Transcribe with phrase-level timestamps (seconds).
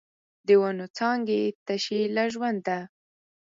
[0.47, 2.77] د ونو څانګې تشې له ژونده